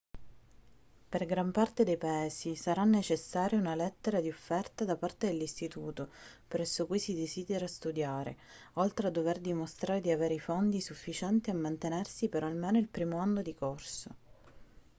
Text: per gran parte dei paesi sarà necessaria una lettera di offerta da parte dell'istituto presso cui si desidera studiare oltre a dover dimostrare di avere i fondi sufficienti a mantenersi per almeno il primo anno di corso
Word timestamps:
per 1.09 1.25
gran 1.27 1.51
parte 1.51 1.83
dei 1.83 1.95
paesi 1.95 2.55
sarà 2.55 2.85
necessaria 2.85 3.59
una 3.59 3.75
lettera 3.75 4.19
di 4.19 4.29
offerta 4.29 4.83
da 4.83 4.97
parte 4.97 5.27
dell'istituto 5.27 6.09
presso 6.47 6.87
cui 6.87 6.97
si 6.97 7.13
desidera 7.13 7.67
studiare 7.67 8.35
oltre 8.77 9.05
a 9.05 9.11
dover 9.11 9.37
dimostrare 9.39 10.01
di 10.01 10.09
avere 10.09 10.33
i 10.33 10.39
fondi 10.39 10.81
sufficienti 10.81 11.51
a 11.51 11.55
mantenersi 11.55 12.29
per 12.29 12.43
almeno 12.43 12.79
il 12.79 12.87
primo 12.87 13.17
anno 13.19 13.43
di 13.43 13.53
corso 13.53 14.15